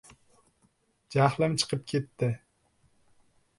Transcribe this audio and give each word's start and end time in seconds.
Jahlim 1.17 1.59
chiqib 1.63 1.85
ketdi. 1.93 2.33